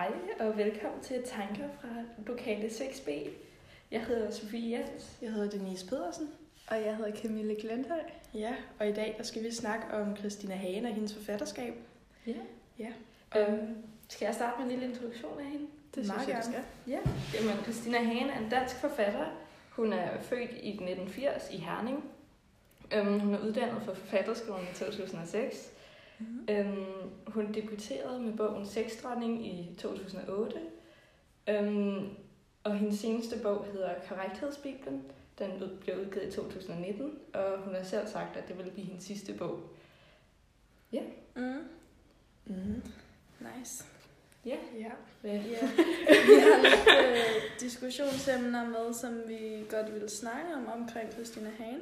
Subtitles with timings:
[0.00, 1.88] Hej og velkommen til Tanker fra
[2.26, 3.10] Lokale 6B.
[3.90, 5.18] Jeg hedder Sofie Jens.
[5.22, 6.28] Jeg hedder Denise Pedersen.
[6.68, 8.00] Og jeg hedder Camille Glenthøj.
[8.34, 11.74] Ja, og i dag der skal vi snakke om Christina Hagen og hendes forfatterskab.
[12.26, 12.32] Ja.
[12.78, 12.88] Ja.
[13.36, 13.76] Øhm,
[14.08, 15.66] skal jeg starte med en lille introduktion af hende?
[15.94, 16.64] Det Meget synes jeg, gerne.
[16.84, 16.92] skal.
[16.92, 16.98] Ja.
[17.34, 19.26] Jamen, Christina Hagen er en dansk forfatter.
[19.70, 22.04] Hun er født i 1980 i Herning.
[22.94, 25.72] Øhm, hun er uddannet fra Forfatterskolen i 2006.
[26.20, 26.44] Mm-hmm.
[26.48, 30.60] Øhm, hun debuterede med bogen Sexdronning i 2008.
[31.48, 32.08] Øhm,
[32.64, 35.02] og hendes seneste bog hedder Korrekthedsbibelen.
[35.38, 38.86] Den ud- blev udgivet i 2019, og hun har selv sagt, at det ville blive
[38.86, 39.60] hendes sidste bog.
[41.36, 41.42] Mm.
[42.46, 42.82] Mm.
[43.58, 43.84] Nice.
[44.46, 44.56] Ja.
[44.78, 44.90] Ja.
[45.20, 45.30] Hvad?
[45.30, 45.38] Ja.
[46.26, 51.80] Vi har lidt øh, diskussionsemner med, som vi godt vil snakke om omkring Christina Hagen.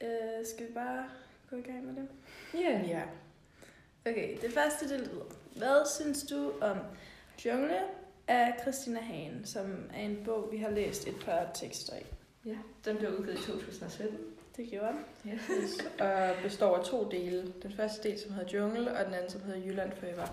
[0.00, 1.04] Øh, skal vi bare
[1.50, 2.08] gå i gang med det?
[2.54, 2.80] Ja.
[2.86, 3.02] Ja.
[4.06, 5.24] Okay, det første det lyder.
[5.56, 6.78] Hvad synes du om
[7.44, 7.78] Jungle
[8.28, 12.02] af Christina Hagen, som er en bog, vi har læst et par tekster i?
[12.46, 12.56] ja.
[12.84, 14.18] Den blev udgivet i 2017.
[14.56, 15.04] Det gjorde den.
[15.24, 16.04] Ja.
[16.04, 17.52] Og består af to dele.
[17.62, 20.26] Den første del, som hedder Jungle, og den anden, som hedder Jylland Forever.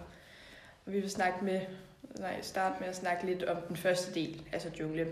[0.86, 1.62] Og vi vil snakke med,
[2.20, 5.08] nej, starte med at snakke lidt om den første del, altså Jungle.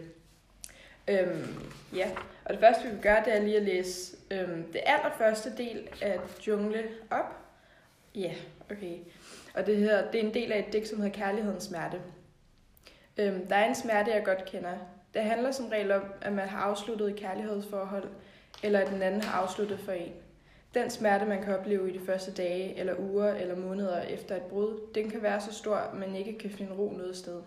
[1.07, 2.11] Øhm, ja,
[2.45, 5.87] og det første, vi vil gøre, det er lige at læse øhm, det allerførste del
[6.01, 7.46] af Jungle op.
[8.17, 8.33] Ja,
[8.71, 8.97] okay.
[9.53, 12.01] Og det, her, det er en del af et digt, som hedder Kærlighedens smerte.
[13.17, 14.77] Øhm, der er en smerte, jeg godt kender.
[15.13, 18.09] Det handler som regel om, at man har afsluttet et kærlighedsforhold,
[18.63, 20.13] eller at den anden har afsluttet for en.
[20.73, 24.41] Den smerte, man kan opleve i de første dage, eller uger, eller måneder efter et
[24.41, 27.41] brud, den kan være så stor, at man ikke kan finde ro noget sted.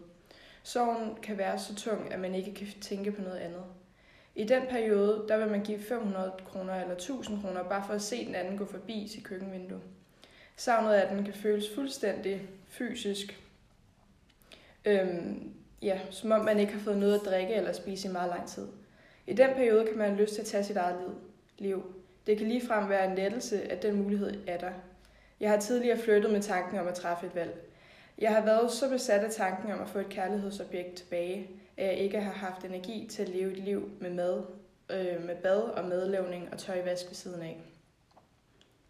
[0.62, 3.64] Sorgen kan være så tung, at man ikke kan tænke på noget andet.
[4.34, 8.02] I den periode, der vil man give 500 kroner eller 1000 kroner, bare for at
[8.02, 9.80] se den anden gå forbi sit køkkenvindue.
[10.60, 13.40] Savnet af den kan føles fuldstændig fysisk.
[14.84, 18.28] Øhm, ja, som om man ikke har fået noget at drikke eller spise i meget
[18.28, 18.66] lang tid.
[19.26, 21.14] I den periode kan man have lyst til at tage sit eget liv.
[21.58, 21.94] liv.
[22.26, 24.72] Det kan ligefrem være en lettelse, at den mulighed er der.
[25.40, 27.70] Jeg har tidligere flyttet med tanken om at træffe et valg.
[28.18, 31.94] Jeg har været så besat af tanken om at få et kærlighedsobjekt tilbage, at jeg
[31.94, 34.42] ikke har haft energi til at leve et liv med mad,
[34.90, 37.60] øh, med bad og madlavning og tøjvask ved siden af.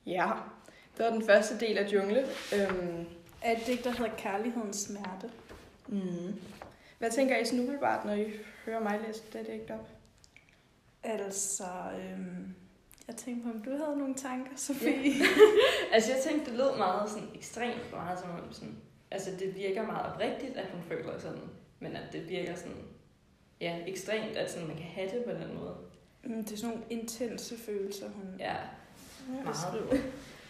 [0.07, 0.33] Ja,
[1.01, 2.27] det var den første del af Jungle.
[2.55, 3.07] Øhm,
[3.43, 5.31] Er et digt, der hedder Kærlighedens smerte.
[5.89, 6.35] mm.
[6.99, 8.33] Hvad tænker I sådan umiddelbart, når I
[8.65, 9.89] hører mig læse det digt op?
[11.03, 11.65] Altså,
[12.01, 12.55] øhm,
[13.09, 15.13] jeg tænkte på, om du havde nogle tanker, Sofie.
[15.93, 18.77] Altså, jeg tænkte, det lød meget sådan ekstremt meget som om sådan...
[19.11, 21.41] Altså, det virker meget oprigtigt, at hun føler sådan,
[21.81, 22.77] men at det virker sådan...
[23.61, 25.75] Ja, ekstremt, at sådan, man kan have det på den måde.
[26.25, 28.57] Mm, Det er sådan nogle intense følelser, hun Ja,
[29.29, 30.03] Ja, meget.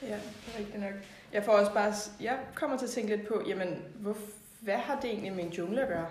[0.03, 0.93] Ja, det er rigtigt nok.
[1.33, 4.17] Jeg får også bare, jeg kommer til at tænke lidt på, jamen, hvor,
[4.61, 6.07] hvad har det egentlig med en jungle at gøre?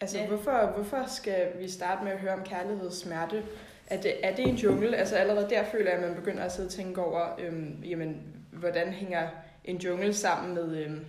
[0.00, 0.26] Altså, Ja.
[0.26, 3.42] hvorfor, hvorfor skal vi starte med at høre om kærligheds smerte?
[3.86, 4.96] Er det, er det en jungle?
[4.96, 8.22] Altså allerede der føler jeg, at man begynder at sidde og tænke over, øhm, jamen,
[8.52, 9.28] hvordan hænger
[9.64, 11.04] en jungle sammen med, øhm,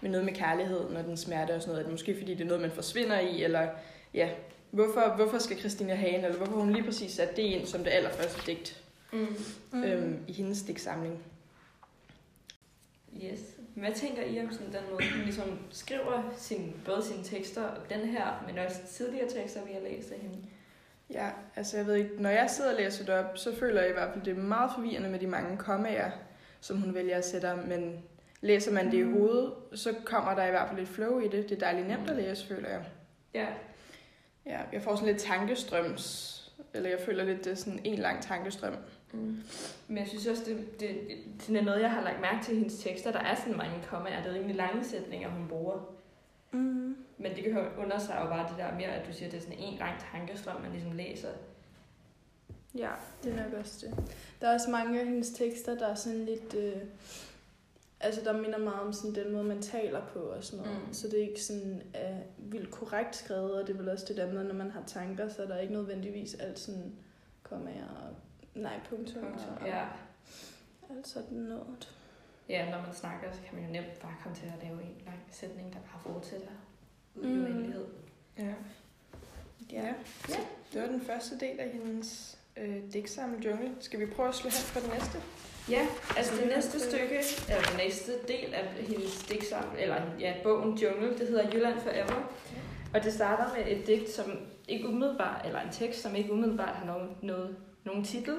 [0.00, 1.80] med noget med kærlighed, når den smerte og sådan noget.
[1.80, 3.68] Er det måske fordi, det er noget, man forsvinder i, eller
[4.14, 4.28] ja,
[4.70, 7.90] hvorfor, hvorfor skal Christina Hagen, eller hvorfor hun lige præcis sat det ind som det
[7.90, 9.36] allerførste digt Mm.
[9.72, 9.84] mm.
[9.84, 11.22] øhm, i hendes digtsamling?
[13.24, 13.40] Yes.
[13.74, 17.90] Hvad tænker I om sådan den måde, hun ligesom skriver sin, både sine tekster og
[17.90, 20.36] den her, men også tidligere tekster, vi har læst af hende?
[21.10, 23.90] Ja, altså jeg ved ikke, når jeg sidder og læser det op, så føler jeg
[23.90, 26.10] i hvert fald, det er meget forvirrende med de mange kommaer,
[26.60, 28.02] som hun vælger at sætte men
[28.40, 29.12] læser man det i Mm.
[29.12, 31.48] hovedet, så kommer der i hvert fald lidt flow i det.
[31.48, 32.84] Det er dejligt nemt at læse, føler jeg.
[33.34, 33.46] Ja.
[34.46, 36.38] Ja, jeg får sådan lidt tankestrøms,
[36.74, 38.76] eller jeg føler lidt, det er sådan en lang tankestrøm.
[39.12, 39.42] Mm.
[39.88, 40.96] Men jeg synes også, det, det,
[41.46, 43.12] det er noget, jeg har lagt mærke til i hendes tekster.
[43.12, 44.22] Der er sådan mange kommaer.
[44.22, 45.94] Det er rimelig lange sætninger, hun bruger.
[46.50, 46.96] Mm.
[47.18, 49.38] Men det kan jo understrege jo bare det der mere, at du siger, at det
[49.38, 51.28] er sådan en lang tankestrøm, man ligesom læser.
[52.74, 52.90] Ja,
[53.24, 54.14] det er nok også det.
[54.40, 56.54] Der er også mange af hendes tekster, der er sådan lidt...
[56.54, 56.76] Øh,
[58.00, 60.80] altså, der minder meget om sådan den måde, man taler på og sådan noget.
[60.86, 60.92] Mm.
[60.92, 64.16] Så det er ikke sådan uh, vildt korrekt skrevet, og det er vel også det
[64.16, 66.92] der med, når man har tanker, så er der ikke nødvendigvis alt sådan
[67.42, 68.14] kommaer og
[68.54, 69.54] nej, punktum, Punktum.
[69.60, 69.84] og Ja.
[70.90, 71.94] alt sådan noget.
[72.48, 74.94] ja, når man snakker, så kan man jo nemt bare komme til at lave en
[75.06, 76.48] lang sætning, der bare fortsætter
[77.14, 77.42] ud i Mm.
[77.44, 77.86] uendelighed.
[78.38, 78.44] Ja.
[79.72, 79.94] ja.
[80.28, 80.36] Ja.
[80.72, 83.70] Det var den første del af hendes øh, digtsamling Jungle.
[83.80, 85.18] Skal vi prøve at slå hen på den næste?
[85.70, 87.18] Ja, altså det næste stykke,
[87.48, 92.32] eller den næste del af hendes digtsamling, eller ja, bogen Jungle, det hedder Jylland Forever.
[92.94, 96.76] Og det starter med et digt, som ikke umiddelbart, eller en tekst, som ikke umiddelbart
[96.76, 98.34] har nogen, noget, nogen titel.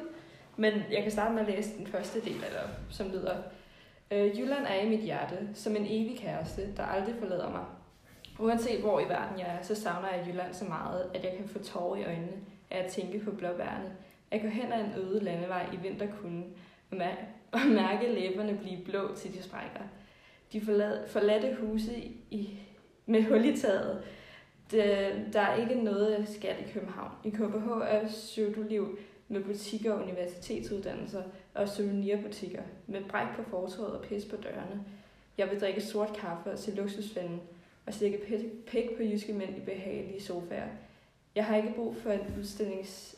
[0.58, 3.38] Men jeg kan starte med at læse den første del af det, som lyder,
[4.12, 7.66] Øh, Jylland er i mit hjerte, som en evig kæreste, der aldrig forlader mig.
[8.40, 11.48] Uanset hvor i verden jeg er, så savner jeg Jylland så meget, at jeg kan
[11.48, 12.32] få tårer i øjnene
[12.72, 13.96] af at tænke på blåbærne,
[14.32, 16.54] At gå hen ad en øde landevej i vinterkunden
[16.92, 19.82] og, mær- og mærke læberne blive blå til de sprækker.
[20.54, 21.98] De forlad- forladte huse
[22.32, 22.60] i,
[23.06, 24.04] med hul i taget.
[24.72, 27.12] Det, der er ikke noget skat i København.
[27.24, 28.98] I KBH er pseudoliv
[29.28, 31.24] med butikker og universitetsuddannelser
[31.54, 34.86] og souvenirbutikker med bræk på fortorvet og pis på dørene.
[35.38, 37.42] Jeg vil drikke sort kaffe og se luksusfælden
[37.86, 38.18] og slikke
[38.68, 40.68] pæk- på jyske mænd i behagelige sofaer.
[41.36, 43.16] Jeg har ikke brug for et udstillings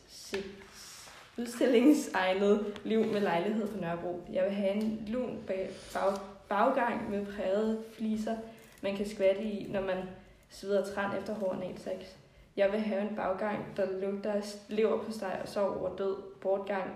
[1.38, 4.20] udstillingsegnet liv med lejlighed på Nørrebro.
[4.32, 6.12] Jeg vil have en lun bag, bag,
[6.48, 8.36] baggang med prægede fliser,
[8.82, 10.02] man kan skvatte i, når man
[10.50, 12.16] sveder træn efter hård sex.
[12.56, 16.16] Jeg vil have en baggang, der lugter af lever på steg og sov over død,
[16.40, 16.90] bortgang,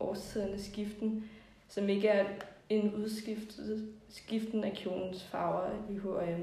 [0.00, 1.30] årstiderne skiften,
[1.68, 2.26] som ikke er
[2.68, 6.42] en udskiftet skiften af kjolens farver i H&M.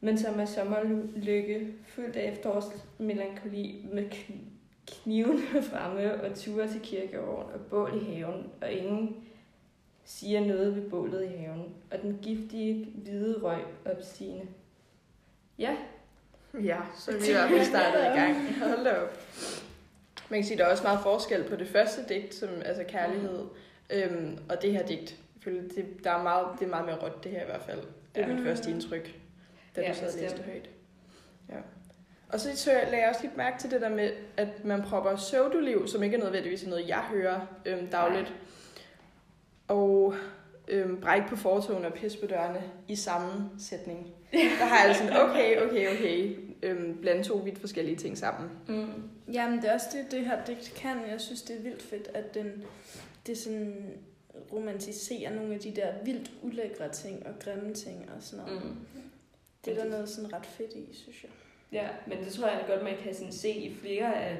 [0.00, 4.10] Men som er sommerlykke, fyldt af efterårsmelankoli med
[4.86, 5.38] kniven
[5.70, 9.16] fremme og ture til kirkegården og bål i haven, og ingen
[10.04, 14.46] siger noget ved bålet i haven, og den giftige hvide røg opstigende.
[15.58, 15.76] Ja,
[16.54, 18.58] Ja, så er vi i hvert fald startet i gang.
[18.58, 19.18] Hold da op.
[20.28, 22.84] Man kan sige, at der er også meget forskel på det første digt, som altså
[22.88, 23.44] kærlighed,
[23.90, 25.16] øhm, og det her digt.
[25.44, 27.80] Det, der er meget, det er meget mere råt, det her i hvert fald.
[28.14, 29.14] Det er mit første indtryk,
[29.76, 30.68] da Ja, du sad og læste højt.
[31.48, 31.54] Ja.
[32.28, 35.16] Og så, så lagde jeg også lidt mærke til det der med, at man propper
[35.16, 38.34] pseudoliv, som ikke er nødvendigvis er noget, jeg hører øhm, dagligt,
[39.68, 40.14] og
[40.98, 44.14] øhm, bræk på fortogene og pis på dørene i samme sætning.
[44.32, 48.50] Der har jeg sådan, okay, okay, okay, øhm, blande to vidt forskellige ting sammen.
[48.68, 49.02] mm.
[49.32, 50.96] Jamen, det er også det, det her digt kan.
[51.10, 52.64] Jeg synes, det er vildt fedt, at den,
[53.26, 53.92] det sådan
[54.52, 58.64] romantiserer nogle af de der vildt ulækre ting og grimme ting og sådan noget.
[58.64, 58.76] Mm.
[59.64, 61.30] Det er der noget sådan ret fedt i, synes jeg.
[61.72, 64.36] Ja, men det tror jeg godt, man kan sådan se i flere af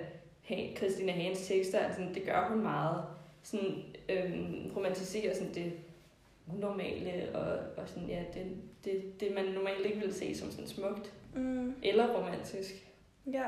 [0.76, 3.04] Christina Hagens tekster, at sådan, det gør hun meget.
[3.42, 5.72] Sådan, øhm, romantiserer sådan det
[6.56, 8.46] unormale, og, og sådan, ja, det,
[8.84, 11.74] det, det, man normalt ikke ville se som sådan smukt Mm.
[11.82, 12.86] eller romantisk.
[13.32, 13.46] Ja.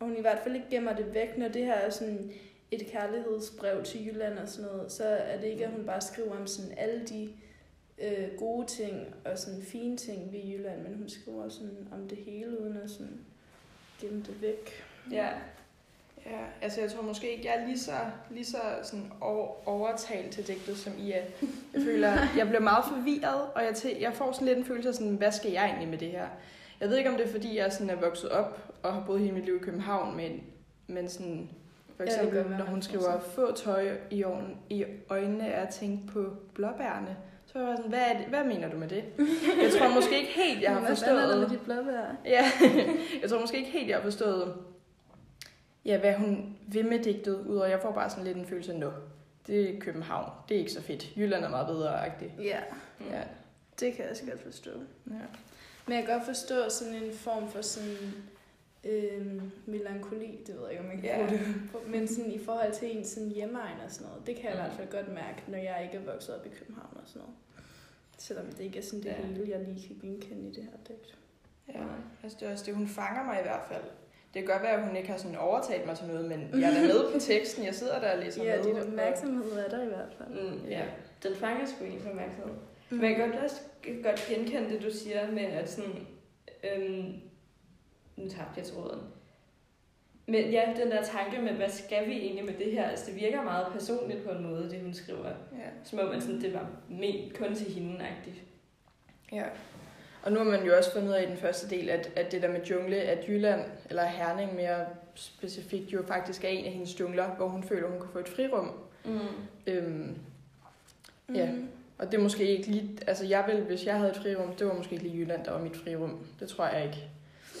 [0.00, 2.32] Og hun i hvert fald ikke gemmer det væk, når det her er sådan
[2.70, 6.36] et kærlighedsbrev til Jylland og sådan noget, så er det ikke, at hun bare skriver
[6.36, 7.32] om sådan alle de
[7.98, 12.18] øh, gode ting og sådan fine ting ved Jylland, men hun skriver sådan om det
[12.18, 13.20] hele, uden at sådan
[14.00, 14.70] gemme det væk.
[15.10, 15.30] Ja,
[16.26, 17.92] Ja, altså jeg tror måske ikke, jeg er lige så,
[18.30, 21.22] lige så sådan over, overtalt til digtet, som I er.
[21.74, 24.88] Jeg føler, jeg bliver meget forvirret, og jeg, til, jeg får sådan lidt en følelse
[24.88, 26.26] af sådan, hvad skal jeg egentlig med det her?
[26.80, 29.20] Jeg ved ikke, om det er, fordi jeg sådan er vokset op og har boet
[29.20, 30.42] hele mit liv i København, men,
[30.86, 31.50] men sådan,
[31.96, 35.66] for Ja, det eksempel, være, når hun skriver, få tøj i, ovnen, i øjnene er
[35.66, 37.16] at tænke på blåbærne,
[37.46, 39.04] så er jeg sådan, hvad, er det, hvad mener du med det?
[39.62, 41.60] Jeg tror måske ikke helt, jeg har Hvad fanden er der med forstået...
[41.60, 42.16] de blåbær?
[42.24, 42.44] Ja,
[43.22, 44.54] jeg tror måske ikke helt, jeg har forstået,
[45.84, 48.78] ja, hvad hun vil med digtet, udover jeg får bare sådan lidt en følelse af,
[48.78, 48.92] nå,
[49.46, 51.16] det er København, det er ikke så fedt.
[51.16, 52.32] Jylland er meget bedre-agtigt.
[52.38, 52.60] Ja,
[53.00, 53.06] mm.
[53.10, 53.22] Ja.
[53.80, 54.70] det kan jeg også godt forstå.
[55.10, 55.14] ja.
[55.86, 57.96] Men jeg kan godt forstå sådan en form for sådan
[58.84, 61.26] øhm, melankoli, det ved jeg ikke, om jeg kan Ja.
[61.26, 64.44] bruge det men sådan i forhold til en sådan hjemmeegn og sådan noget, det kan
[64.44, 64.62] jeg i Mm.
[64.62, 67.34] hvert fald godt mærke, når jeg ikke er vokset op i København og sådan noget.
[68.18, 69.14] Selvom det ikke er sådan det Ja.
[69.26, 71.18] hele, jeg lige kan genkende i det her digt.
[71.68, 71.84] ja.
[72.22, 73.82] Altså, det er også det, hun fanger mig i hvert fald.
[74.34, 76.70] Det kan godt være, at hun ikke har sådan overtalt mig til noget, men jeg
[76.70, 77.64] er da med på teksten.
[77.64, 78.64] Jeg sidder der og læser Ja, med.
[78.64, 80.28] din og- opmærksomhed er der i hvert fald.
[80.50, 80.82] Mm, ja.
[81.22, 82.54] Den fanger sgu ens opmærksomhed.
[82.90, 82.96] Mm.
[82.96, 83.60] Men jeg kan godt også
[84.04, 86.06] godt genkende det, du siger med, at sådan...
[86.76, 87.12] Øhm,
[88.16, 89.00] nu tabte jeg tråden.
[90.26, 92.84] Men ja, den der tanke med, hvad skal vi egentlig med det her?
[92.88, 95.28] Altså, det virker meget personligt på en måde, det hun skriver.
[95.28, 95.68] Ja.
[95.84, 98.40] Som om, at sådan, det var ment kun til hende -agtigt.
[99.36, 99.44] Ja.
[100.22, 102.32] Og nu har man jo også fundet ud af i den første del, at, at
[102.32, 103.60] det der med jungle, at Jylland,
[103.90, 108.00] eller Herning mere specifikt, jo faktisk er en af hendes jungler, hvor hun føler, hun
[108.00, 108.70] kan få et frirum.
[109.04, 109.18] Mm.
[109.66, 110.14] Øhm,
[111.28, 111.34] Mm.
[111.34, 111.50] Ja.
[111.98, 112.98] og det er måske ikke lige...
[113.06, 115.50] Altså jeg vil, hvis jeg havde et frirum, det var måske ikke lige Jylland, der
[115.50, 116.26] var mit frirum.
[116.40, 117.08] Det tror jeg ikke.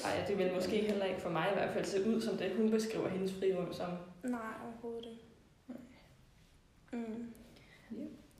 [0.04, 2.52] Ej, det vil måske heller ikke for mig i hvert fald se ud som det,
[2.56, 3.88] hun beskriver hendes frirum som.
[4.22, 5.22] Nej, overhovedet ikke.
[6.92, 7.32] Mm.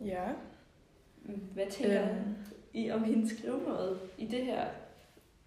[0.07, 0.25] Ja.
[1.55, 2.35] Hvad tænker Øhm,
[2.73, 4.69] I om hendes skrivemåde i det her,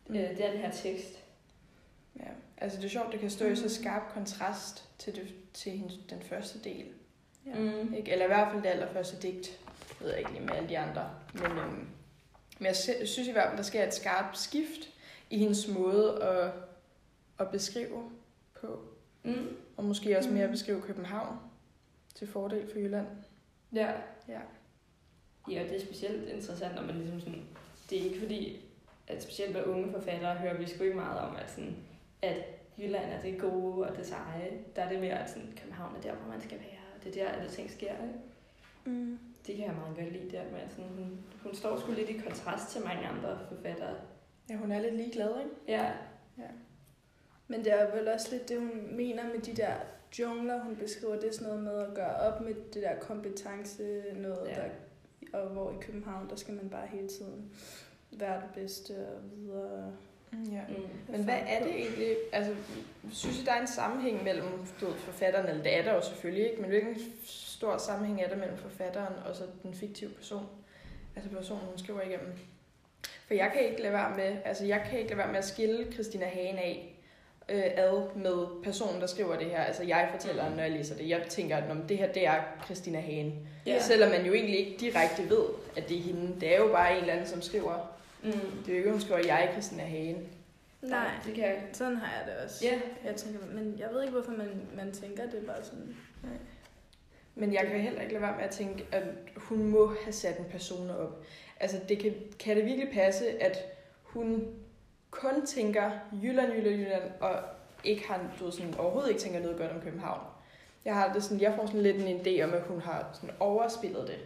[0.07, 0.15] Mm.
[0.15, 1.23] øh, den her tekst?
[2.19, 2.27] ja.
[2.57, 5.93] Altså det er sjovt, det kan stå i så skarp kontrast til, det, til hendes,
[6.09, 6.85] den første del.
[7.45, 7.59] Ja.
[7.59, 7.93] Mm.
[7.93, 8.11] Ikke?
[8.11, 9.59] Eller i hvert fald det allerførste digt.
[9.99, 11.09] Jeg ved ikke lige med alle de andre.
[11.33, 11.87] Men, øhm,
[12.59, 14.89] men jeg sy- synes i hvert fald, der sker et skarpt skift
[15.29, 16.51] i hendes måde at,
[17.39, 18.09] at beskrive
[18.61, 18.79] på.
[19.23, 19.57] Mm.
[19.77, 20.53] Og måske også mere at Mm.
[20.53, 21.37] beskrive København
[22.15, 23.07] til fordel for Jylland.
[23.73, 23.91] Ja.
[24.27, 24.39] Ja.
[25.51, 27.43] Ja, og det er specielt interessant, når man ligesom sådan...
[27.89, 28.61] Det er ikke fordi,
[29.07, 31.75] at specielt med unge forfattere hører vi sgu ikke meget om, at, sådan,
[32.21, 32.37] at
[32.79, 34.51] Jylland er det gode og det seje.
[34.75, 37.21] Der er det mere, at sådan, København er der, hvor man skal være, og det
[37.21, 37.91] er der, alle ting sker.
[37.91, 38.99] Ikke?
[38.99, 39.19] Mm.
[39.47, 42.09] Det kan jeg meget godt lide der med, at sådan, hun, hun står sgu lidt
[42.09, 43.95] i kontrast til mange andre forfattere.
[44.49, 45.51] Ja, hun er lidt ligeglad, ikke?
[45.67, 45.91] Ja,
[47.47, 49.73] Men det er vel også lidt det, hun mener med de der
[50.19, 51.15] jungler, hun beskriver.
[51.15, 54.49] Det er sådan noget med at gøre op med det der kompetence, noget, Ja.
[54.49, 54.55] ja.
[54.61, 54.69] der,
[55.35, 57.51] og hvor i København, der skal man bare hele tiden
[58.11, 59.91] være den bedste og videre.
[60.51, 60.61] Ja.
[60.69, 61.11] mm.
[61.11, 62.15] Men hvad er det egentlig?
[62.33, 62.55] Altså,
[63.11, 64.47] synes I, der er en sammenhæng mellem
[64.81, 68.29] du ved, forfatteren, eller det er der jo selvfølgelig ikke, men hvilken stor sammenhæng er
[68.29, 70.45] der mellem forfatteren og så den fiktive person?
[71.15, 72.33] Altså personen, hun skriver igennem.
[73.27, 75.45] For jeg kan ikke lade være med, altså jeg kan ikke lade være med at
[75.45, 76.99] skille Christina Hagen af,
[77.49, 79.61] øh, ad med personen, der skriver det her.
[79.61, 81.09] Altså jeg fortæller, når jeg læser det.
[81.09, 83.47] Jeg tænker, at "Nå, men det her, det er Christina Hagen.
[83.65, 83.79] Ja.
[83.81, 85.43] Selvom man jo egentlig ikke direkte ved,
[85.77, 86.39] at det er hende.
[86.41, 87.97] Det er jo bare en eller anden, som skriver.
[88.23, 88.31] Mm.
[88.31, 90.27] Det er jo ikke, hun skriver, jeg er Christina Hagen.
[90.81, 91.61] Nej, det kan jeg.
[91.73, 92.65] sådan har jeg det også.
[92.65, 95.95] Ja, Jeg tænker, men jeg ved ikke, hvorfor man, man tænker det er bare sådan.
[97.35, 99.03] Men jeg kan heller ikke lade være med at tænke, at
[99.35, 101.23] hun må have sat en person op.
[101.59, 103.57] Altså, det kan, kan det virkelig passe, at
[104.03, 104.47] hun
[105.21, 105.91] kun tænker
[106.23, 107.31] Jylland, Jylland, Jylland, og
[107.83, 110.19] ikke har, du ved, sådan, overhovedet ikke tænker noget godt om København.
[110.85, 113.29] Jeg har det sådan, jeg får sådan lidt en idé om, at hun har sådan
[113.39, 114.17] overspillet det.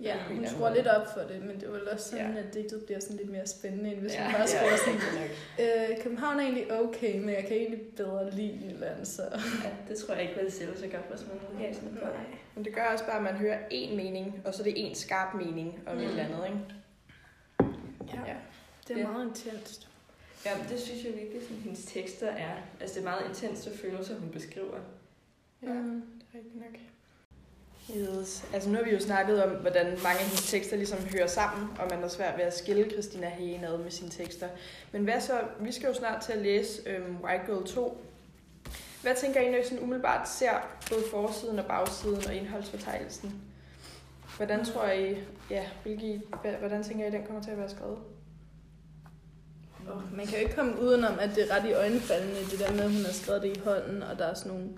[0.00, 2.38] Ja, hun skruer anden lidt op for det, men det er vel også sådan, Ja.
[2.40, 5.90] at digtet bliver sådan lidt mere spændende, end hvis Ja, man bare skriver ja, sådan,
[5.92, 9.22] øh, København er egentlig okay, men jeg kan egentlig bedre lide Jylland, så...
[9.64, 12.08] ja, det tror jeg ikke ville sælge så godt, hvis man udgav sådan en bog.
[12.54, 14.94] Men det gør også bare, at man hører én mening, og så er det én
[14.94, 16.02] skarp mening om mm.
[16.02, 16.58] et eller andet, ikke?
[18.14, 18.34] Ja, Ja.
[18.88, 19.08] det er Ja.
[19.10, 19.88] meget intenst.
[20.44, 22.54] Ja, det synes jeg virkelig, sådan, hendes tekster er.
[22.80, 24.78] Altså, det er meget intense følelser, hun beskriver.
[25.62, 26.02] Ja, Mm.
[26.18, 26.80] det er rigtigt nok.
[27.96, 28.44] Yes.
[28.52, 31.68] Altså nu har vi jo snakket om, hvordan mange af hendes tekster ligesom hører sammen,
[31.78, 34.48] og man har svært ved at skille Christina Hagen ad med sine tekster.
[34.92, 35.40] Men hvad så?
[35.60, 38.00] Vi skal jo snart til at læse øhm, White Girl 2.
[39.02, 40.50] Hvad tænker I, når I sådan umiddelbart ser
[40.90, 43.34] både forsiden og bagsiden og indholdsfortegnelsen?
[44.36, 45.16] Hvordan tror I,
[45.50, 46.20] ja, hvilke,
[46.58, 47.98] hvordan tænker I, den kommer til at være skrevet?
[49.92, 52.70] Oh, man kan jo ikke komme udenom, at det er ret i øjenfaldende, det der
[52.72, 54.70] med, at hun har skrevet det i hånden, og der er sådan nogle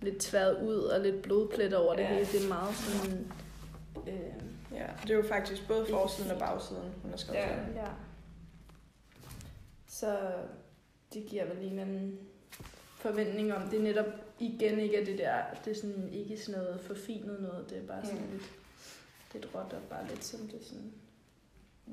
[0.00, 2.14] lidt tværet ud og lidt blodpletter over det Ja.
[2.14, 2.26] hele.
[2.32, 3.32] Det er meget sådan...
[4.08, 4.32] Øh,
[4.74, 7.38] Ja, det er jo faktisk både forsiden og bagsiden, hun har skrevet.
[7.40, 7.48] Ja.
[7.56, 7.80] Ja.
[7.82, 7.88] ja.
[9.88, 10.18] Så
[11.14, 12.18] det giver vel en eller anden
[12.96, 14.06] forventning om, det er netop
[14.38, 17.86] igen ikke er det der, det er sådan ikke sådan noget forfinet noget, det er
[17.86, 18.32] bare sådan Mm.
[18.32, 18.42] lidt,
[19.34, 20.92] lidt råt og bare lidt som det sådan.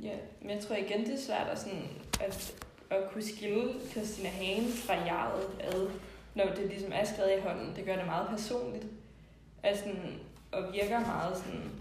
[0.04, 1.84] Ja, men jeg tror igen, det er svært at, sådan,
[2.22, 2.54] at,
[2.90, 5.90] at kunne skille Christina Hagen fra jeget ad,
[6.36, 7.76] når det ligesom er skrevet i hånden.
[7.76, 8.86] Det gør det meget personligt.
[9.64, 9.84] Altså,
[10.52, 11.72] og virker meget sådan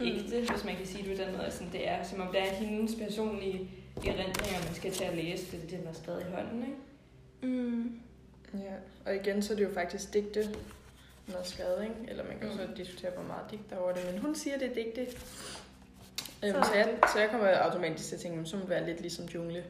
[0.00, 1.44] ægte, hvis man kan sige det på den måde.
[1.44, 5.46] Altså, det er som om det er hendes personlige erindringer, man skal til at læse,
[5.52, 7.56] det er det, der er skrevet i hånden, ikke?
[7.62, 8.00] Mm.
[8.54, 8.74] Ja,
[9.06, 10.44] og igen, så er det jo faktisk digte,
[11.26, 12.10] hun har skrevet, ikke?
[12.10, 12.56] Eller man kan Mm.
[12.56, 15.06] så diskutere, hvor meget digte over det, men hun siger, det er digte.
[16.44, 18.86] Øhm, Så jeg, så jeg kommer automatisk til at tænke, "Men så må det være
[18.86, 19.64] lidt ligesom jungle.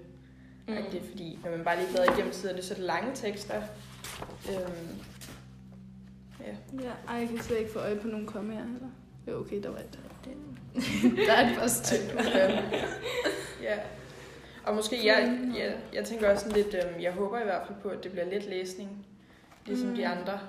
[0.69, 0.75] Mm.
[0.93, 3.63] Det, fordi når man bare lige bladrer igennem sidder det så er det lange tekster.
[4.51, 4.89] Øhm,
[6.41, 6.83] ja.
[6.83, 8.89] Ja, ej, jeg kan slet ikke få øje på nogen komme her, eller?
[9.29, 9.99] Jo, okay, der var et.
[11.27, 12.23] der er et par stykker.
[13.63, 13.79] ja.
[14.65, 17.79] Og måske, jeg, jeg, jeg tænker også sådan lidt, øhm, jeg håber i hvert fald
[17.83, 19.07] på, at det bliver let læsning,
[19.67, 19.95] ligesom mm.
[19.97, 20.41] de andre.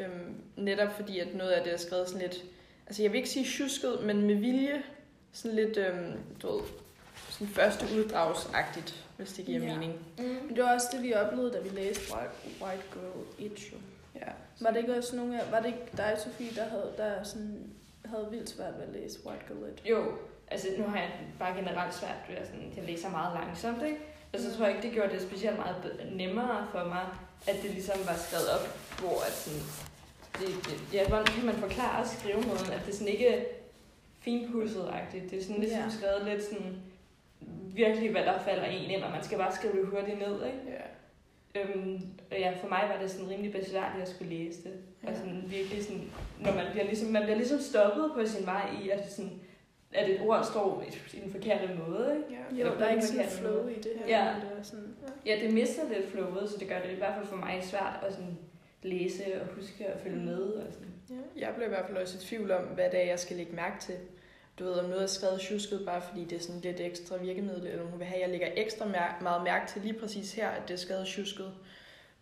[0.00, 2.44] Øhm, netop fordi, at noget af det er skrevet sådan lidt,
[2.86, 4.82] altså jeg vil ikke sige tjusket, men med vilje,
[5.32, 6.62] sådan lidt, øhm, du ved,
[7.30, 9.74] sådan første uddragsagtigt, hvis det giver Ja.
[9.74, 9.92] mening.
[10.18, 10.24] Mm.
[10.24, 13.76] Men det var også det, vi oplevede, da vi læste White, White Girl 1, jo.
[14.14, 14.30] Ja.
[14.60, 17.70] Var det ikke også nogen af, var det ikke dig, Sofie, der havde, der sådan,
[18.04, 19.80] havde vildt svært ved at læse White Girl 1?
[19.90, 20.12] Jo,
[20.50, 23.98] altså nu har jeg bare generelt svært ved at sådan, jeg læser meget langsomt, ikke?
[24.32, 25.76] Og så tror jeg ikke, det gjorde det specielt meget
[26.12, 27.06] nemmere for mig,
[27.48, 28.66] at det ligesom var skrevet op,
[29.00, 29.60] hvor at sådan,
[30.38, 33.46] det, det, ja, hvordan kan man forklare skrivemåden, at det sådan ikke
[34.28, 35.30] finpudset-agtigt.
[35.30, 35.78] Det er sådan lidt Ja.
[35.78, 35.90] ja.
[35.90, 36.76] skrevet lidt sådan,
[37.74, 40.58] virkelig hvad der falder en ind, og man skal bare skrive det hurtigt ned, ikke?
[40.68, 40.84] ja.
[41.60, 44.72] Øhm, og ja, for mig var det sådan rimelig besværligt at skulle læse det.
[45.02, 45.14] Og Ja.
[45.18, 48.88] sådan virkelig sådan, når man bliver ligesom, man bliver ligesom stoppet på sin vej i,
[48.88, 49.30] at, sådan,
[49.92, 52.40] at et ord står i- i den forkerte måde, ikke?
[52.60, 52.64] ja.
[52.68, 53.72] Jo, der er ikke sådan flow måde.
[53.72, 54.18] i det her.
[54.18, 54.32] Ja.
[54.32, 54.94] men Det er sådan,
[55.26, 58.00] Ja, det mister lidt flowet, så det gør det i hvert fald for mig svært
[58.06, 58.38] at sådan
[58.82, 60.42] læse og huske og følge med.
[60.42, 60.88] Og sådan.
[61.10, 63.36] Ja, jeg blev i hvert fald også i tvivl om, hvad det er, jeg skal
[63.36, 63.94] lægge mærke til.
[64.58, 67.66] Du ved, om noget er skrevet tjusket, bare fordi det er sådan lidt ekstra virkemiddel,
[67.66, 70.48] eller hun vil have, at jeg lægger ekstra mær- meget mærke til lige præcis her,
[70.48, 71.54] at det er skrevet tjusket,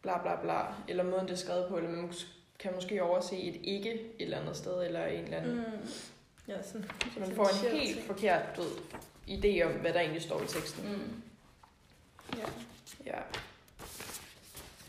[0.02, 2.12] bla bla bla, eller måden det er skrevet på, eller man
[2.58, 5.88] kan måske overse et ikke et eller andet sted, eller en eller anden mm.
[6.48, 6.90] Ja, sådan.
[7.14, 8.06] Så man får en helt ting.
[8.06, 8.70] forkert død
[9.28, 10.92] idé om, hvad der egentlig står i teksten.
[10.92, 11.22] Mm.
[12.38, 12.46] Ja.
[13.06, 13.18] Ja.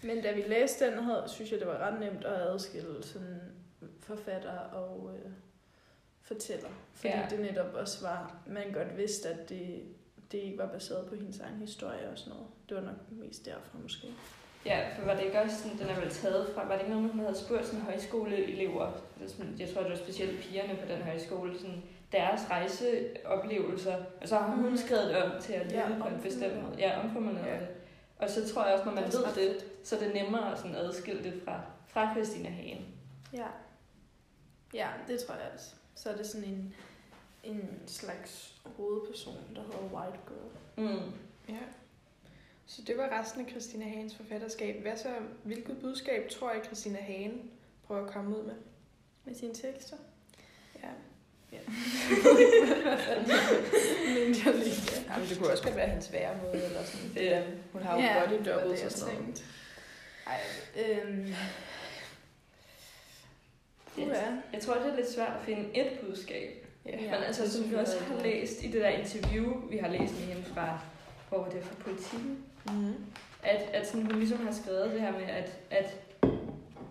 [0.01, 3.41] Men da vi læste den, havde, synes jeg, det var ret nemt at adskille sådan
[3.99, 5.31] forfatter og øh,
[6.27, 6.69] fortæller.
[6.93, 7.25] Fordi Ja.
[7.29, 9.83] det netop også var, man godt vidste, at det,
[10.31, 12.47] det ikke var baseret på hendes egen historie og sådan noget.
[12.69, 14.07] Det var nok mest derfor måske.
[14.65, 16.93] Ja, for var det ikke også sådan, den er vel taget fra, var det ikke
[16.95, 18.91] noget, hun havde spurgt sådan højskoleelever,
[19.27, 24.35] sådan, jeg tror, det var specielt pigerne på den højskole, sådan deres rejseoplevelser, og så
[24.37, 24.77] har hun Mhm.
[24.77, 26.75] skrevet det om til at leve Ja, på en bestemt måde.
[26.77, 27.53] Ja, omformuleret Ja.
[27.59, 27.67] det.
[28.19, 30.51] Og så tror jeg også, når man Det ved ret det, så er det nemmere
[30.51, 32.85] at sådan adskille det fra, fra Christina Hagen.
[33.33, 33.47] Ja.
[34.73, 35.75] Ja, det tror jeg også.
[35.97, 36.73] Så er det sådan en,
[37.43, 40.87] en slags hovedperson, der hedder White Girl.
[40.87, 41.11] Mm.
[41.49, 41.59] ja.
[42.65, 44.81] Så det var resten af Christina Hagens forfatterskab.
[44.81, 45.09] Hvad så,
[45.43, 47.51] hvilket budskab tror jeg, Christina Hagen
[47.87, 48.55] prøver at komme ud med?
[49.25, 49.97] Med sine tekster.
[50.83, 50.89] Ja.
[51.51, 51.59] Ja.
[54.13, 55.05] Men jeg lige.
[55.09, 57.09] Jamen, det kunne også godt være hendes væremåde, eller sådan.
[57.13, 57.43] Det- Ja.
[57.73, 59.45] Hun har jo Ja, body det var doubles det, og sådan noget.
[60.27, 60.39] Ej,
[60.77, 61.33] øhm...
[63.99, 64.07] Yes.
[64.07, 64.27] Ja.
[64.53, 66.65] Jeg tror, det er lidt svært at finde et budskab.
[66.85, 66.95] Ja.
[67.01, 70.13] Men altså, det som vi også har læst i det der interview, vi har læst
[70.13, 70.79] med hende fra,
[71.29, 73.05] hvor var det fra politikken, Mm-hmm.
[73.43, 75.95] at, at sådan, hun ligesom har skrevet det her med, at, at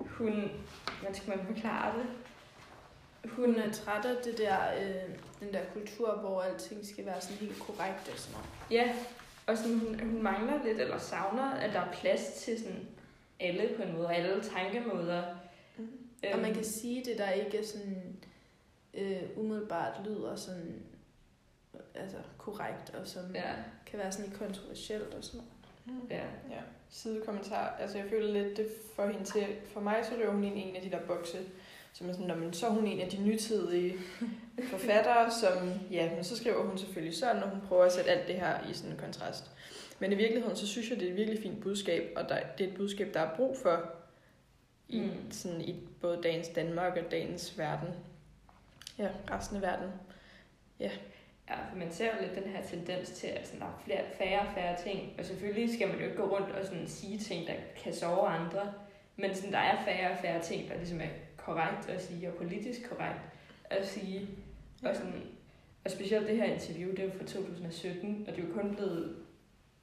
[0.00, 0.50] hun,
[1.00, 2.06] hvordan skal man forklare det?
[3.30, 7.36] Hun er træt af det der, øh, den der kultur, hvor alting skal være sådan
[7.36, 8.48] helt korrekt og sådan noget.
[8.70, 8.92] Ja,
[9.46, 12.88] og sådan, hun, hun mangler lidt, eller savner, at der er plads til sådan
[13.40, 15.22] alle på en måde, og alle tankemåder.
[16.22, 16.28] Mm.
[16.32, 18.16] Og man kan sige det, der ikke er sådan
[18.94, 20.82] øh, umiddelbart lyder sådan
[21.94, 23.52] altså korrekt, og som Ja,
[23.86, 25.40] kan være sådan lidt kontroversielt og sådan
[25.86, 26.02] noget.
[26.10, 26.24] ja.
[26.54, 27.76] Ja, sidekommentar.
[27.80, 29.46] Altså, jeg føler lidt, det får hende til...
[29.72, 31.38] For mig, så løber hun ind i en af de der bokse,
[31.92, 33.94] som er sådan, "Nå, men så er hun en af de nytidige
[34.70, 35.70] forfattere, som...
[35.90, 38.68] Ja, men så skriver hun selvfølgelig sådan, og hun prøver at sætte alt det her
[38.70, 39.50] i sådan en kontrast.
[39.98, 42.64] Men i virkeligheden, så synes jeg, det er et virkelig fint budskab, og der, det
[42.66, 43.90] er et budskab, der er brug for
[44.88, 45.30] i, Mm.
[45.30, 47.88] sådan, i både dagens Danmark og dagens verden.
[48.98, 49.90] Ja, resten af verden.
[50.80, 50.90] Ja,
[51.70, 54.40] for man ser jo lidt den her tendens til, at sådan, der er flere, færre
[54.40, 55.12] og færre ting.
[55.18, 58.28] Og selvfølgelig skal man jo ikke gå rundt og sådan sige ting, der kan sove
[58.28, 58.72] andre.
[59.16, 62.34] Men sådan, der er færre og færre ting, der ligesom er korrekt at sige, og
[62.34, 63.20] politisk korrekt
[63.70, 64.28] at sige.
[64.84, 65.22] Og, sådan,
[65.84, 68.74] og specielt det her interview, det er jo fra 2017, og det er jo kun
[68.74, 69.16] blevet,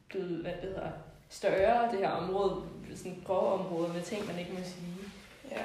[0.10, 0.92] blevet hvad det hedder,
[1.30, 2.62] større, det her område,
[2.96, 4.88] sådan grove områder med ting, man ikke må sige.
[5.52, 5.62] Ja.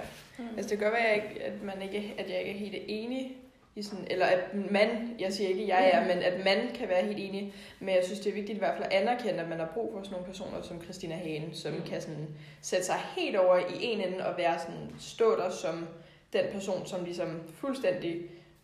[0.57, 2.59] Altså det kan godt være, at jeg ikke- at, man ikke, at jeg ikke er
[2.59, 3.37] helt enig
[3.77, 6.89] i sådan, eller at man, jeg siger ikke, at jeg er, men at man kan
[6.89, 9.49] være helt enig, men jeg synes, det er vigtigt i hvert fald at anerkende, at
[9.49, 11.83] man har brug for sådan nogle personer som Christina Hagen, som Mm.
[11.83, 12.29] kan sådan
[12.63, 15.89] sætte sig helt over i en ende og være sådan, stå der som
[16.33, 18.23] den person, som ligesom fuldstændig,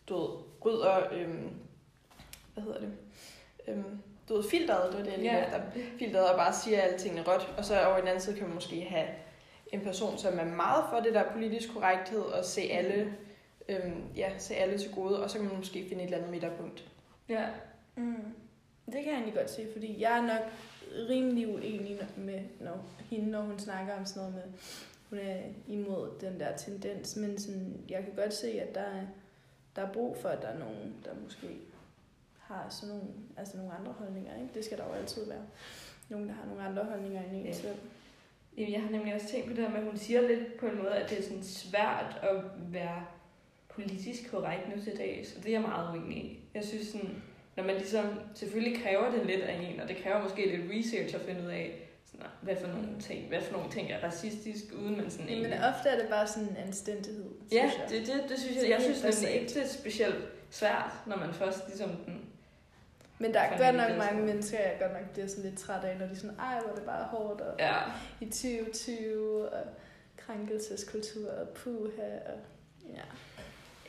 [0.09, 0.29] du ved,
[0.65, 1.49] rydder, øhm,
[2.53, 2.91] hvad hedder det,
[3.67, 5.99] øhm, du ved, filteret, det var det, jeg lige yeah.
[5.99, 8.55] filteret, og bare siger alle tingene råt, og så over den anden side kan man
[8.55, 9.07] måske have
[9.73, 13.13] en person, som er meget for det der politisk korrekthed, og se alle,
[13.69, 16.31] øhm, ja, se alle til gode, og så kan man måske finde et eller andet
[16.31, 16.85] midterpunkt.
[17.29, 17.45] Ja.
[17.95, 18.33] Mm.
[18.85, 20.51] Det kan jeg egentlig godt se, fordi jeg er nok
[21.09, 24.53] rimelig uenig med når, hende, når hun snakker om sådan noget med,
[25.09, 29.05] hun er imod den der tendens, men sådan, jeg kan godt se, at der er,
[29.75, 31.47] der er brug for, at der er nogen, der måske
[32.47, 34.31] har sådan nogle, altså nogle andre holdninger.
[34.41, 34.49] Ikke?
[34.53, 35.45] Det skal der jo altid være.
[36.09, 37.53] Nogen, der har nogle andre holdninger end en Ja.
[37.53, 37.75] selv.
[38.57, 40.65] Jamen, jeg har nemlig også tænkt på det her med, at hun siger lidt på
[40.67, 42.35] en måde, at det er sådan svært at
[42.71, 43.05] være
[43.69, 46.39] politisk korrekt nu til dags, og det er jeg meget uenig i.
[46.53, 47.21] Jeg synes sådan,
[47.55, 51.15] når man ligesom, selvfølgelig kræver det lidt af en, og det kræver måske lidt research
[51.15, 51.81] at finde ud af,
[52.11, 55.33] sådan, hvad for nogle ting, hvad for nogle ting er racistisk, uden man sådan Men
[55.35, 55.59] egentlig...
[55.75, 57.89] ofte er det bare sådan en anstændighed, Ja, jeg.
[57.89, 59.41] det, det, det synes jeg, jeg synes nemlig basalt.
[59.41, 62.21] ikke, det er specielt svært, når man først ligesom den...
[63.19, 65.97] Men der er godt nok mange mennesker, jeg godt nok bliver sådan lidt træt af,
[65.99, 67.75] når de er sådan, ej, hvor er det bare hårdt, og Ja,
[68.21, 69.63] i 2020, og
[70.17, 72.39] krænkelseskultur, og puha, og
[72.89, 73.01] ja.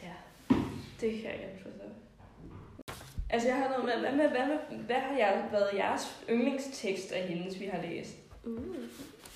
[0.02, 0.12] ja,
[1.00, 1.84] det kan jeg ikke forstå.
[3.30, 7.12] Altså, jeg har noget med, hvad, med, hvad, med, hvad har jeg været jeres yndlingstekst
[7.12, 8.16] af hendes, vi har læst?
[8.44, 8.60] Uh.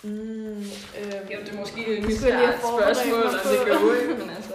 [0.03, 0.63] Mm, øhm,
[1.33, 3.49] Jo, det er måske et spørgsmål, og på.
[3.49, 4.53] det går ikke, men altså...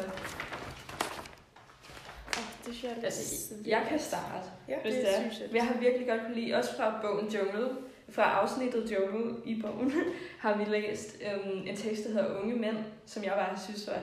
[2.65, 5.19] Det synes jeg altså jeg kan starte, ja, hvis det det er.
[5.19, 5.55] synes jeg.
[5.55, 7.69] Jeg har virkelig godt kunne lide, også fra bogen Jungle,
[8.09, 9.93] fra afsnittet Jungle i bogen,
[10.43, 13.99] har vi læst øhm, en tekst, der hedder Unge Mænd, som jeg bare synes var...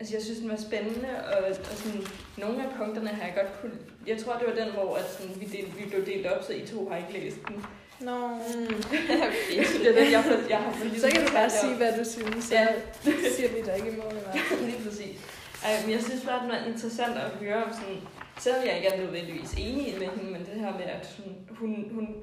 [0.00, 2.00] Altså, jeg synes, den var spændende, og, og sådan,
[2.38, 3.78] nogle af punkterne har jeg godt kunne...
[4.06, 6.52] Jeg tror, det var den, hvor at sådan, vi, del, vi blev delt op, så
[6.52, 7.64] I to har ikke læst den.
[8.00, 8.28] Nå.
[8.28, 8.66] Mm.
[9.82, 12.04] det er den, jeg, har- jeg har for Så kan du bare sige, hvad du
[12.10, 12.66] synes, så Ja.
[13.36, 14.60] siger vi der ikke i fald.
[14.66, 15.16] Lige præcis.
[15.64, 18.00] Ej, men jeg synes bare, det var interessant at høre om sådan,
[18.38, 21.90] selvom jeg ikke er nødvendigvis enig med hende, men det her med, at hun, hun,
[21.94, 22.16] hun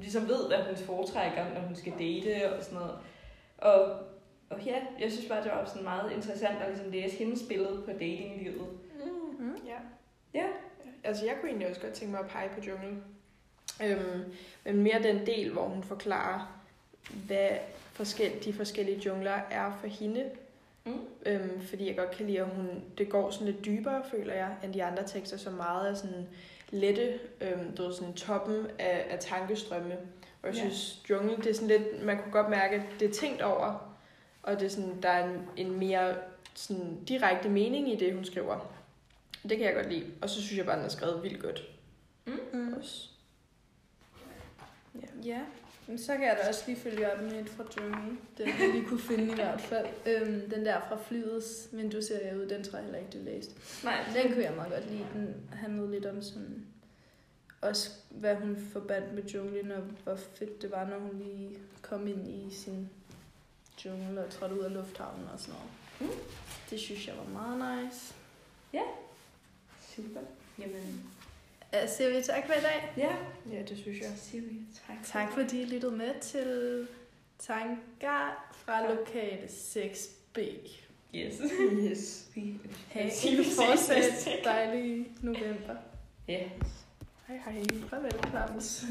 [0.00, 2.94] ligesom ved, hvad hun foretrækker, når hun skal date og sådan noget.
[3.58, 3.96] Og,
[4.50, 7.82] og ja, jeg synes bare, det var sådan meget interessant at ligesom læse hendes billede
[7.84, 8.66] på datinglivet.
[9.04, 9.46] Mm.
[9.46, 9.56] Mm.
[9.66, 9.78] Ja.
[10.34, 10.46] Ja.
[11.04, 13.02] Altså, jeg kunne egentlig også godt tænke mig at pege på jungle.
[13.82, 14.32] Øhm,
[14.64, 16.62] men mere den del, hvor hun forklarer,
[17.26, 17.48] hvad
[17.92, 20.30] forskel, de forskellige jungler er for hende.
[20.84, 21.00] Mm.
[21.26, 24.56] Øhm, fordi jeg godt kan lide, at hun, det går sådan lidt dybere, føler jeg,
[24.64, 26.26] end de andre tekster, som meget er sådan
[26.70, 29.96] lette, øhm, du ved, sådan toppen af, af tankestrømme.
[30.42, 30.60] Og jeg Ja.
[30.60, 33.96] synes, jungle, det er sådan lidt, man kunne godt mærke, at det er tænkt over,
[34.42, 36.14] og det er sådan, der er en, en mere
[36.54, 38.72] sådan, direkte mening i det, hun skriver.
[39.42, 40.06] Det kan jeg godt lide.
[40.22, 41.62] Og så synes jeg bare, den er skrevet vildt godt.
[42.26, 42.74] Mm.
[42.78, 43.08] Også.
[45.24, 45.40] Ja,
[45.86, 48.18] men så kan jeg da også lige følge op med et fra Jungle.
[48.38, 49.86] Den vi lige kunne finde i hvert fald.
[50.06, 53.24] Øhm, den der fra flyets vindue ser jeg ud, den tror jeg heller ikke, du
[53.24, 53.54] læste.
[53.84, 55.06] Nej, Den kunne jeg meget godt lide.
[55.14, 56.66] Den handlede lidt om sådan...
[57.60, 62.06] Også hvad hun forbandt med junglen, og hvor fedt det var, når hun lige kom
[62.06, 62.90] ind i sin
[63.84, 66.12] jungle og trådte ud af lufthavnen og sådan noget.
[66.12, 66.18] Mm.
[66.70, 68.14] Det synes jeg var meget nice.
[69.96, 70.20] Super.
[70.58, 71.10] Jamen,
[71.72, 72.92] Uh, siger vi tak for i dag.
[72.96, 73.12] ja,
[73.52, 74.10] Ja, det synes jeg.
[74.16, 74.56] siger vi
[74.86, 74.96] tak.
[75.04, 76.86] Tak fordi I lyttede med til
[77.38, 80.40] Tanker fra lokale 6B.
[81.14, 81.34] Yes.
[81.72, 81.98] Yes.
[82.34, 82.60] Sige,
[83.32, 85.74] en vi fortsat dejlig november.
[86.28, 86.40] Ja.
[87.28, 87.64] Hej hej.
[87.90, 88.84] Farvel, Claus.